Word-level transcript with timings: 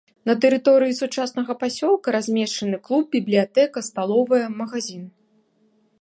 На 0.27 0.33
тэрыторыі 0.43 0.95
сучаснага 1.01 1.55
пасёлка 1.65 2.07
размешчаны 2.17 2.77
клуб, 2.89 3.05
бібліятэка, 3.19 3.79
сталовая, 3.89 4.45
магазін. 4.63 5.03